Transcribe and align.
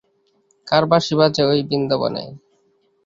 কার 0.67 0.83
বাঁশি 0.85 1.13
ওই 1.13 1.17
বাজে 1.19 1.43
বৃন্দাবনে। 1.69 2.23